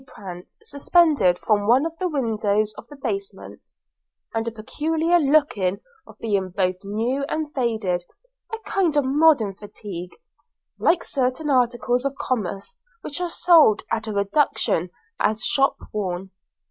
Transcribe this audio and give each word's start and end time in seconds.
Prance) 0.07 0.57
suspended 0.63 1.37
from 1.37 1.67
one 1.67 1.85
of 1.85 1.95
the 1.99 2.07
windows 2.07 2.73
of 2.75 2.87
the 2.87 2.95
basement, 2.95 3.61
and 4.33 4.47
a 4.47 4.51
peculiar 4.51 5.19
look 5.19 5.53
of 6.07 6.17
being 6.19 6.49
both 6.49 6.77
new 6.83 7.23
and 7.29 7.53
faded 7.53 8.03
a 8.51 8.57
kind 8.65 8.97
of 8.97 9.05
modern 9.05 9.53
fatigue 9.53 10.15
like 10.79 11.03
certain 11.03 11.51
articles 11.51 12.03
of 12.03 12.15
commerce 12.15 12.75
which 13.01 13.21
are 13.21 13.29
sold 13.29 13.83
at 13.91 14.07
a 14.07 14.11
reduction 14.11 14.89
as 15.19 15.43
shop 15.43 15.77
worn. 15.93 16.31